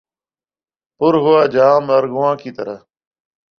[0.97, 2.77] پر ہوا جام ارغواں کی طرح